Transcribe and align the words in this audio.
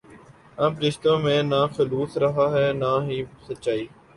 اب 0.57 0.73
رشتوں 0.79 1.17
میں 1.19 1.41
نہ 1.43 1.61
خلوص 1.75 2.17
رہا 2.17 2.47
ہے 2.53 2.65
اور 2.65 2.73
نہ 2.73 2.91
ہی 3.07 3.23
سچائی 3.47 3.85